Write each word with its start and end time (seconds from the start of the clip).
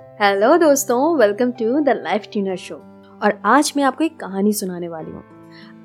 Hello 0.00 0.56
दोस्तों. 0.56 1.16
Welcome 1.18 1.50
to 1.50 1.80
the 1.80 1.88
life 1.96 2.26
tuner 2.32 2.56
show 2.56 2.74
और 3.22 3.40
आज 3.44 3.72
मैं 3.76 3.84
आपको 3.84 4.04
एक 4.04 4.18
कहानी 4.20 4.52
सुनाने 4.52 4.88
वाली 4.88 5.10
हूँ। 5.10 5.22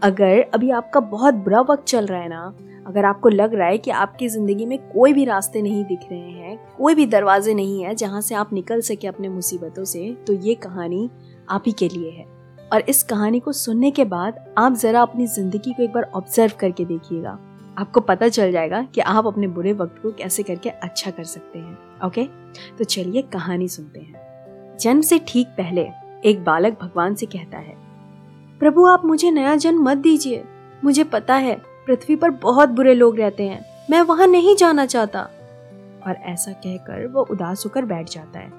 अगर 0.04 0.42
अभी 0.54 0.70
आपका 0.72 1.00
बहुत 1.00 1.34
बुरा 1.36 1.62
वक्त 1.62 1.84
चल 1.84 2.06
रहा 2.06 2.20
है 2.22 2.30
ना, 2.30 2.42
अगर 2.88 3.06
आपको 3.06 3.30
लग 3.30 3.54
रहा 3.54 3.68
है 3.68 3.78
कि 3.78 3.92
आपकी 3.92 4.28
ज़िंदगी 4.30 4.66
में 4.66 4.78
कोई 4.90 5.14
भी 5.14 5.26
रास्ते 5.26 5.62
नहीं 5.62 5.84
दिख 5.86 6.08
रहे 6.12 6.20
हैं, 6.20 6.58
कोई 6.78 6.96
भी 6.96 7.06
दरवाजे 7.06 7.54
नहीं 7.54 7.84
है 7.84 7.96
जहाँ 7.96 8.22
से 8.22 8.36
आप 8.36 8.54
निकल 8.54 8.82
सके 8.82 9.08
अपने 9.08 9.30
मुसीबतों 9.30 9.84
से 9.86 10.14
तो 10.28 10.34
ये 10.36 10.56
कहानी 10.58 11.10
आप 11.50 11.64
ही 11.66 11.72
के 11.74 11.90
लिए 11.90 12.12
है। 12.12 12.26
और 12.74 12.90
इस 12.90 13.04
कहानी 13.04 13.40
को 13.40 13.52
सुनने 13.56 13.92
के 13.92 14.06
बाद 14.06 14.44
आप 14.58 14.74
ज़रा 14.76 15.02
अपनी 15.02 15.28
ज़िंदगी 15.28 15.74
को 15.74 15.84
एक 15.84 15.94
बार 15.94 16.12
ऑब्ज़र्व 16.16 16.58
करके 16.60 16.86
देखिएगा। 16.86 17.38
आपको 17.80 18.00
पता 18.00 18.28
चल 18.28 18.52
जाएगा 18.52 18.82
कि 18.84 19.02
आप 19.02 19.28
अपने 19.28 19.48
बुरे 19.48 19.74
वक्त 19.74 20.02
को 20.02 20.12
कैसे 20.12 20.44
करके 20.44 20.70
अच्छा 20.70 21.12
कर 21.12 21.24
सकते 21.24 21.60
हैं, 21.60 21.78
ओके? 22.06 22.24
तो 22.78 22.84
चलिए 22.84 23.22
कहानी 23.22 23.68
सुनते 23.68 24.00
हैं। 24.00 24.78
जन्म 24.80 25.02
से 25.02 25.20
ठीक 25.28 25.48
पहले 25.48 25.90
एक 26.26 26.44
बालक 26.44 26.78
भगवान 26.82 27.16
से 27.16 27.26
कहता 27.26 27.58
है, 27.58 27.76
प्रभु, 28.60 28.86
आप 28.86 29.06
मुझे 29.06 29.32
नया 29.32 29.56
जन्म 29.56 29.84
मत 29.84 29.98
दीजिए। 29.98 30.44
मुझे 30.84 31.04
पता 31.04 31.36
है 31.36 31.56
पृथ्वी 31.88 32.16
पर 32.16 32.30
बहुत 32.30 32.70
बुरे 32.70 32.94
लोग 32.94 33.20
रहते 33.20 33.44
हैं। 33.44 33.66
मैं 33.90 34.02
वहाँ 34.02 34.28
नहीं 34.28 34.56
जाना 34.56 34.86
चाहता। 34.86 35.22
और 36.08 36.16
ऐसा 36.16 36.52
कहकर 36.52 37.08
वो 37.08 37.22
उदास 37.22 37.66
होकर 37.66 37.86
बैठ 37.86 38.10
जाता 38.10 38.40
है। 38.40 38.50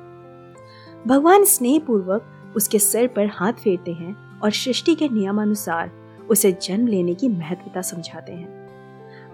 भगवान 1.07 1.45
स्नेह 1.45 1.81
पूर्वक 1.81 2.53
उसके 2.57 2.79
सिर 2.79 3.07
पर 3.09 3.27
हाथ 3.27 3.53
फेरते 3.53 3.93
हैं 3.93 4.41
और 4.41 4.51
सृष्टि 4.51 4.95
के 4.95 5.09
नियमानुसार 5.09 5.91
उसे 6.31 6.53
जन्म 6.53 6.87
लेने 6.87 7.15
की 7.15 7.29
महत्वता 7.29 7.81
समझाते 7.81 8.33
हैं। 8.33 8.60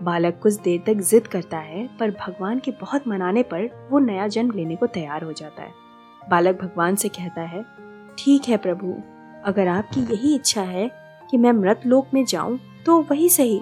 बालक 0.02 0.38
कुछ 0.42 0.54
देर 0.54 0.82
तक 0.86 1.00
जिद 1.00 1.26
करता 1.26 1.58
है, 1.58 1.86
पर 1.98 2.10
भगवान 2.10 2.58
के 2.58 2.70
बहुत 2.80 3.06
मनाने 3.08 3.42
पर 3.42 3.68
वो 3.90 3.98
नया 3.98 4.26
जन्म 4.28 4.50
लेने 4.50 4.76
को 4.76 4.86
तैयार 4.86 5.24
हो 5.24 5.32
जाता 5.32 5.62
है। 5.62 5.72
बालक 6.22 6.60
भगवान 6.62 6.96
से 6.96 7.08
कहता 7.08 7.42
है, 7.42 7.64
ठीक 8.18 8.48
है 8.48 8.56
प्रभु, 8.56 8.94
अगर 9.44 9.68
आपकी 9.68 10.00
यही 10.04 10.34
इच्छा 10.34 10.62
है 10.62 10.90
कि 11.30 11.36
मैं 11.36 11.52
मृत 11.52 11.80
लोक 11.86 12.08
में 12.14 12.24
जाऊँ 12.24 12.58
तो 12.86 13.00
वही 13.00 13.28
सही, 13.28 13.60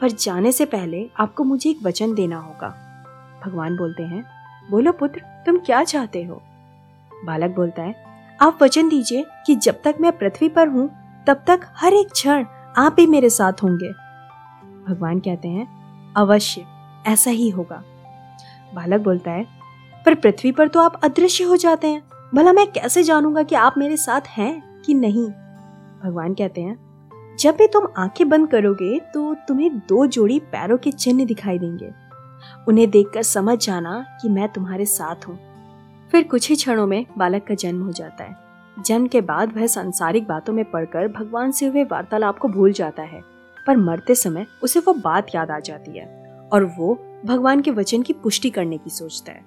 पर 0.00 0.10
जाने 0.10 0.52
से 0.52 0.64
पहले 0.66 1.08
आपको 1.18 1.44
मुझे 1.44 1.70
एक 1.70 1.78
वचन 1.82 2.14
देना 2.14 2.38
होगा। 2.38 2.68
भगवान 3.44 3.76
बोलते 3.76 4.02
हैं, 4.02 4.24
बोलो 4.70 4.92
पुत्र, 4.92 5.20
तुम 5.46 5.58
क्या 5.58 5.82
चाहते 5.84 6.22
हो? 6.24 6.42
बालक 7.24 7.54
बोलता 7.56 7.82
है, 7.82 7.94
आप 8.38 8.58
वचन 8.62 8.88
दीजिए 8.88 9.24
कि 9.46 9.54
जब 9.56 9.80
तक 9.84 9.96
मैं 10.00 10.12
पृथ्वी 10.18 10.48
पर 10.48 10.68
हूँ, 10.68 10.88
तब 11.26 11.44
तक 11.46 11.60
हर 11.76 11.94
एक 11.94 12.10
क्षण 12.10 12.44
आप 12.76 12.96
ही 12.98 13.06
मेरे 13.06 13.30
साथ 13.30 13.62
होंगे। 13.62 13.92
भगवान 14.88 15.18
कहते 15.18 15.48
हैं, 15.48 15.66
अवश्य, 16.14 16.64
ऐसा 17.06 17.30
ही 17.30 17.50
होगा। 17.50 17.82
बालक 18.74 19.00
बोलता 19.00 19.30
है, 19.30 19.46
पर 20.06 20.14
पृथ्वी 20.14 20.52
पर 20.52 20.68
तो 20.68 20.80
आप 20.80 21.00
अदृश्य 21.04 21.44
हो 21.44 21.56
जाते 21.56 21.88
हैं। 21.88 22.02
भला 22.34 22.52
मैं 22.52 22.66
कैसे 22.66 23.02
जानूँगा 23.02 23.42
कि 23.42 23.54
आप 23.54 23.74
मेरे 23.78 23.96
साथ 23.96 24.20
हैं 24.28 24.82
कि 24.82 24.94
नहीं? 24.94 25.28
भगवान 26.04 26.34
कहते 26.34 26.60
हैं, 26.60 26.76
जब 27.40 27.56
भी 27.56 27.66
तुम 27.66 27.86
आँखें 27.98 28.28
बंद 28.28 28.48
करोगे 28.48 28.98
तो 29.14 29.34
तुम्हें 29.48 29.78
दो 29.78 30.06
जोड़ी 30.06 30.38
पैरों 30.40 30.78
के 30.78 30.92
चिन्ह 30.92 31.24
दिखाई 31.24 31.58
देंगे। 31.58 31.90
उन्हें 32.68 32.90
देखकर 32.90 33.22
समझ 33.22 33.66
जाना 33.66 34.04
कि 34.22 34.28
मैं 34.28 34.48
तुम्हारे 34.48 34.84
साथ 34.86 35.28
हूँ। 35.28 35.38
फिर 36.12 36.22
कुछ 36.22 36.48
ही 36.50 36.56
क्षणों 36.56 36.86
में 36.86 37.06
बालक 37.18 37.44
का 37.44 37.54
जन्म 37.54 37.82
हो 37.82 37.92
जाता 37.92 38.24
है। 38.24 38.36
जन्म 38.86 39.06
के 39.06 39.20
बाद 39.20 39.56
वह 39.56 39.66
सांसारिक 39.66 40.26
बातों 40.26 40.52
में 40.52 40.64
पढ़कर 40.64 41.08
भगवान 41.08 41.50
से 41.50 41.66
हुए 41.66 41.84
वार्तालाप 41.84 42.38
को 42.38 42.48
भूल 42.48 42.72
जाता 42.72 43.02
है। 43.02 43.35
पर 43.66 43.76
मरते 43.76 44.14
समय 44.14 44.46
उसे 44.62 44.80
वो 44.80 44.94
बात 44.94 45.26
याद 45.34 45.50
आ 45.50 45.58
जाती 45.58 45.98
है 45.98 46.26
और 46.52 46.64
वो 46.64 46.98
भगवान 47.24 47.60
के 47.60 47.70
वचन 47.70 48.02
की 48.02 48.12
पुष्टि 48.12 48.50
करने 48.50 48.78
की 48.78 48.90
सोचता 48.90 49.32
है। 49.32 49.46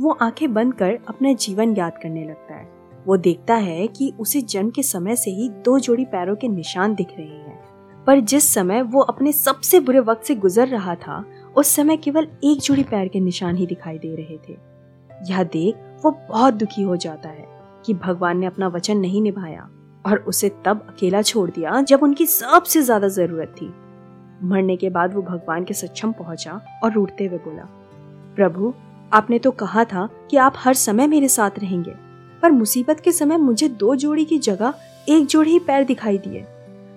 वो 0.00 0.10
आँखें 0.10 0.54
बंद 0.54 0.74
कर 0.74 0.98
अपना 1.08 1.32
जीवन 1.32 1.76
याद 1.76 1.98
करने 2.02 2.24
लगता 2.24 2.54
है। 2.54 2.72
वो 3.06 3.16
देखता 3.16 3.54
है 3.54 3.86
कि 3.86 4.12
उसे 4.18 4.42
जन्म 4.42 4.70
के 4.70 4.82
समय 4.82 5.16
से 5.16 5.30
ही 5.30 5.48
दो 5.48 5.78
जोड़ी 5.78 6.04
पैरों 6.04 6.36
के 6.36 6.48
निशान 6.48 6.94
दिख 6.94 7.08
रहे 7.18 7.26
हैं। 7.26 7.64
पर 8.04 8.20
जिस 8.20 8.54
समय 8.54 8.82
वो 8.82 9.00
अपने 9.00 9.32
सबसे 9.32 9.80
बुरे 9.80 10.00
वक्त 10.00 10.24
से 10.24 10.34
गुजर 10.34 10.68
रहा 10.68 10.94
था, 10.94 11.24
उस 11.56 11.68
समय 11.68 11.96
केवल 11.96 12.28
एक 12.44 12.58
जोड़ी 12.58 12.82
पैर 12.82 13.08
के 13.08 13.20
निशान 13.20 13.56
ही 13.56 13.66
दिखाई 13.66 13.98
दे 13.98 14.16
रहे 14.16 14.36
थे। 14.36 14.58
यह 15.32 15.42
देख 15.42 15.74
वो 16.04 16.10
बहुत 16.10 16.54
दुखी 16.54 16.82
हो 16.82 16.96
जाता 16.96 17.28
है 17.28 17.46
कि 17.86 17.94
भगवान 17.94 18.38
ने 18.38 18.46
अपना 18.46 18.68
वचन 18.68 18.96
नहीं 18.96 19.22
निभाया। 19.22 19.70
और 20.04 20.18
उसे 20.18 20.50
तब 20.64 20.86
अकेला 20.88 21.22
छोड़ 21.22 21.48
दिया 21.50 21.80
जब 21.82 22.02
उनकी 22.02 22.26
सबसे 22.26 22.82
ज़्यादा 22.82 23.08
ज़रूरत 23.08 23.54
थी। 23.60 23.72
मरने 24.42 24.76
के 24.76 24.90
बाद 24.90 25.14
वो 25.14 25.22
भगवान 25.22 25.64
के 25.64 25.74
सक्षम 25.74 26.12
पहुँचा 26.12 26.60
और 26.84 26.92
रूठते 26.92 27.26
हुए 27.26 27.38
बोला, 27.38 27.62
प्रभु, 28.36 28.72
आपने 29.12 29.38
तो 29.38 29.50
कहा 29.50 29.84
था 29.84 30.08
कि 30.30 30.36
आप 30.36 30.54
हर 30.56 30.74
समय 30.74 31.06
मेरे 31.06 31.28
साथ 31.28 31.58
रहेंगे, 31.58 31.94
पर 32.42 32.50
मुसीबत 32.50 33.00
के 33.00 33.12
समय 33.12 33.36
मुझे 33.38 33.68
दो 33.70 33.94
जोड़ी 33.96 34.24
की 34.24 34.38
जगह 34.38 34.74
एक 35.08 35.26
जोड़ी 35.26 35.50
ही 35.50 35.58
पैर 35.58 35.84
दिखाई 35.84 36.18
दिए। 36.18 36.44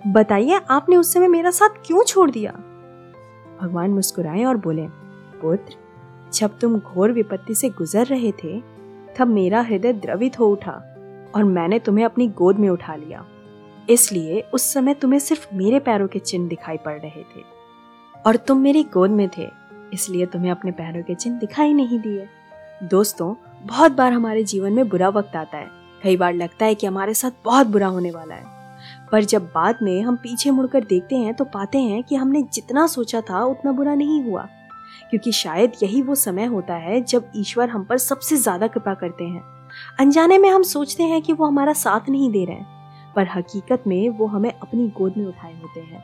बताइए, 0.06 0.60
आपने 0.70 0.96
उस 0.96 1.12
समय 1.12 1.28
मेरा 1.28 1.50
साथ 1.50 1.82
क्यों 1.86 2.04
छोड़ 2.04 2.30
दिया? 2.30 2.52
भगवान 3.60 3.90
मुस्कुराए 3.90 4.44
और 4.44 4.56
बोले, 4.56 4.86
पुत्र, 5.42 5.76
जब 6.32 6.58
तुम 6.58 6.78
घोर 6.78 7.12
विपत्ति 7.12 7.54
से 7.54 7.68
गुजर 7.68 8.06
रहे 8.06 8.32
थे, 8.34 8.60
तब 9.18 9.28
मेरा 9.28 9.60
हृदय 9.60 9.92
द्रवित 9.92 10.38
हो 10.38 10.48
उठा। 10.48 10.72
और 11.34 11.44
मैंने 11.44 11.78
तुम्हें 11.78 12.04
अपनी 12.04 12.28
गोद 12.28 12.58
में 12.58 12.68
उठा 12.68 12.94
लिया। 12.94 13.24
इसलिए 13.90 14.40
उस 14.54 14.72
समय 14.72 14.94
तुम्हें 14.94 15.18
सिर्फ़ 15.18 15.46
मेरे 15.54 15.78
पैरों 15.78 16.08
के 16.08 16.18
चिन्ह 16.18 16.48
दिखाई 16.48 16.76
पड़ 16.76 16.98
रहे 17.00 17.22
थे। 17.22 17.42
और 18.26 18.36
तुम 18.36 18.58
मेरी 18.58 18.82
गोद 18.82 19.10
में 19.10 19.28
थे, 19.38 19.48
इसलिए 19.94 20.26
तुम्हें 20.26 20.50
अपने 20.50 20.70
पैरों 20.70 21.02
के 21.02 21.14
चिन्ह 21.14 21.38
दिखाई 21.38 21.72
नहीं 21.72 21.98
दिए। 21.98 22.28
दोस्तों, 22.82 23.34
बहुत 23.62 23.92
बार 23.92 24.12
हमारे 24.12 24.44
जीवन 24.44 24.72
में 24.72 24.88
बुरा 24.88 25.08
वक्त 25.08 25.36
आता 25.36 25.58
है। 25.58 25.68
कई 26.02 26.16
बार 26.16 26.34
लगता 26.34 26.66
है 26.66 26.74
कि 26.74 26.86
हमारे 26.86 27.14
साथ 27.14 27.30
बहुत 27.44 27.66
बुरा 27.66 27.86
होने 27.86 28.10
वाला 28.10 28.34
है। 28.34 28.52
पर 29.12 29.24
जब 29.24 29.44
बाद 29.44 29.78
में 29.82 30.02
हम 30.02 30.16
पीछे 30.16 30.50
मुड़कर 30.50 30.84
देखते 30.84 31.16
हैं 31.16 31.34
तो 31.34 31.44
पाते 31.44 31.78
हैं 31.78 32.02
कि 32.02 32.14
हमने 32.14 32.42
जितना 32.42 32.86
सोचा 32.86 33.20
था, 33.20 33.44
उतना 33.44 33.72
बुरा 33.72 33.94
नहीं 33.94 34.22
हुआ। 34.24 34.48
क्योंकि 35.10 35.32
शायद 35.32 35.72
यही 35.82 36.02
वो 36.02 36.14
समय 36.14 36.44
होता 36.44 36.74
है 36.74 37.00
जब 37.00 37.30
ईश्वर 37.36 37.68
हम 37.68 37.84
पर 37.84 37.98
सबसे 37.98 38.36
ज़्यादा 38.36 38.66
कृपा 38.66 38.94
करते 38.94 39.24
हैं। 39.24 39.53
अनजाने 40.00 40.38
में 40.38 40.48
हम 40.50 40.62
सोचते 40.62 41.02
हैं 41.02 41.22
कि 41.22 41.32
वो 41.32 41.46
हमारा 41.46 41.72
साथ 41.72 42.08
नहीं 42.08 42.30
दे 42.30 42.44
रहे 42.44 42.56
हैं, 42.56 43.12
पर 43.16 43.28
हकीकत 43.28 43.84
में 43.86 44.08
वो 44.08 44.26
हमें 44.26 44.52
अपनी 44.52 44.88
गोद 44.88 45.14
में 45.16 45.26
उठाए 45.26 45.54
होते 45.54 45.80
हैं। 45.80 46.02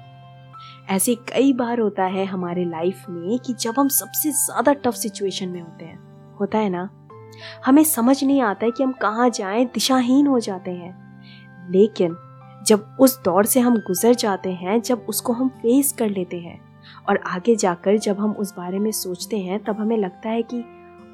ऐसे 0.89 1.15
कई 1.15 1.53
बार 1.53 1.81
होता 1.81 2.05
है 2.05 2.25
हमारे 2.25 2.65
लाइफ 2.65 3.05
में 3.11 3.39
कि 3.39 3.53
जब 3.53 3.75
हम 3.79 3.89
सबसे 3.89 4.31
ज़्यादा 4.31 4.73
टफ 4.73 4.95
सिचुएशन 4.95 5.49
में 5.49 5.61
होते 5.61 5.85
हैं, 5.85 5.99
होता 6.41 6.59
है 6.59 6.71
ना? 6.71 6.89
हमें 7.67 7.85
समझ 7.85 8.25
नहीं 8.25 8.41
आता 8.41 8.67
है 8.67 8.73
कि 8.73 8.83
हम 8.83 8.93
कहाँ 8.93 9.31
जाएँ, 9.31 9.65
दिशाहीन 9.65 10.27
हो 10.27 10.41
जाते 10.41 10.71
हैं। 10.71 11.71
लेकिन 11.71 12.17
जब 12.67 12.97
उस 13.01 13.23
दौर 13.23 13.45
से 13.45 13.61
हम 13.61 13.77
गुजर 13.77 14.15
जाते 14.15 14.53
हैं, 14.53 14.81
जब 14.83 15.07
उसको 15.09 15.33
हम 15.33 15.49
फेस 15.49 15.93
कर 15.93 16.09
लेते 16.09 16.37
हैं 16.37 16.61
और 17.09 17.21
आगे 17.27 17.57
जाकर 17.57 17.97
जब 17.99 18.21
हम 18.21 18.33
उस 18.33 18.55
बारे 18.57 18.79
में 18.79 18.91
सोचते 18.91 19.39
हैं, 19.39 19.63
तब 19.65 19.81
हमें 19.81 19.97
लगता 19.97 20.29
है 20.29 20.43
कि 20.43 20.65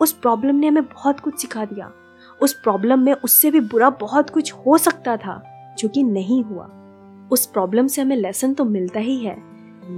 उस 0.01 0.13
प्रॉब्लम 0.13 0.57
ने 0.57 0.69
हमें 0.69 0.85
बहुत 0.85 1.21
कुछ 1.21 1.41
सिखा 1.41 1.65
दिया। 1.65 1.93
उस 2.41 2.53
प्रॉब्लम 2.53 2.99
में 2.99 3.13
उससे 3.15 3.51
भी 3.51 3.61
बुरा 3.61 3.91
बहुत 3.91 4.31
कुछ 4.31 4.53
हो 4.53 4.79
सकता 4.79 5.17
था, 5.17 5.43
जो 5.79 5.89
कि 5.89 6.03
नहीं 6.03 6.43
हुआ। 6.45 6.65
उस 7.33 7.47
प्रॉब्लम 7.47 7.87
से 7.87 8.03
हमें 8.03 8.17
लेसन 8.17 8.55
तो 8.55 8.65
मिलता 8.65 9.01
ही 9.01 9.19
है, 9.19 9.37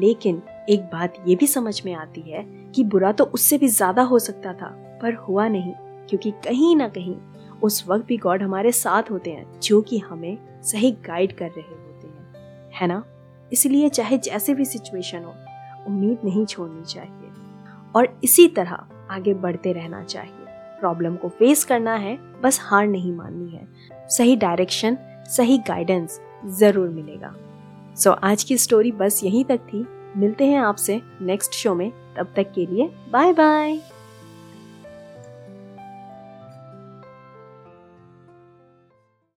लेकिन 0.00 0.42
एक 0.68 0.82
बात 0.82 1.14
ये 1.26 1.36
भी 1.36 1.46
समझ 1.46 1.80
में 1.86 1.94
आती 1.94 2.20
है 2.20 2.42
कि 2.74 2.84
बुरा 2.84 3.12
तो 3.12 3.24
उससे 3.24 3.58
भी 3.58 3.68
ज़्यादा 3.68 4.02
हो 4.02 4.18
सकता 4.18 4.52
था, 4.52 4.68
पर 5.02 5.14
हुआ 5.14 5.48
नहीं, 5.48 5.72
क्योंकि 6.08 6.30
कहीं 6.30 6.74
ना 6.76 6.88
कहीं 6.88 7.16
उस 7.62 7.84
वक्त 7.88 8.06
भी 8.06 8.16
गॉड 8.16 8.42
हमारे 8.42 8.72
साथ 8.72 9.10
होते 9.10 9.30
हैं, 9.30 9.60
जो 9.60 9.80
कि 9.82 9.98
हमें 9.98 10.62
सही 10.62 10.90
गाइड 11.06 11.36
कर 11.36 11.48
रहे 11.48 11.74
होते 11.74 12.06
हैं। 12.06 12.70
है 12.74 12.86
ना? 12.86 13.02
इसलिए 13.52 13.88
चाहे 13.88 14.18
जैसे 14.18 14.54
भी 14.54 14.64
सिचुएशन 14.64 15.24
हो, 15.24 15.34
उम्मीद 15.86 16.18
नहीं 16.24 16.46
छोड़नी 16.46 16.84
चाहिए। 16.84 17.30
और 17.96 18.20
इसी 18.24 18.46
तरह 18.48 18.86
आगे 19.10 19.34
बढ़ते 19.34 19.72
रहना 19.72 20.04
चाहिए। 20.04 20.47
प्रॉब्लम 20.80 21.16
को 21.16 21.28
फेस 21.28 21.64
करना 21.64 21.94
है 21.94 22.18
बस 22.42 22.60
हार 22.62 22.86
नहीं 22.86 23.12
माननी 23.12 23.50
है। 23.50 23.66
सही 24.08 24.36
डायरेक्शन 24.36 24.98
सही 25.28 25.58
गाइडेंस 25.58 26.20
ज़रूर 26.46 26.88
मिलेगा। 26.88 27.34
सो 27.96 28.10
so, 28.10 28.18
आज 28.22 28.44
की 28.44 28.58
स्टोरी 28.58 28.92
बस 28.92 29.20
यहीं 29.24 29.44
तक 29.44 29.58
थी। 29.58 29.86
मिलते 30.16 30.46
हैं 30.46 30.58
आपसे 30.58 31.00
नेक्स्ट 31.22 31.52
शो 31.52 31.74
में। 31.74 31.90
तब 31.90 32.32
तक 32.36 32.52
के 32.54 32.66
लिए 32.66 32.90
बाय 33.12 33.32
बाय 33.32 33.80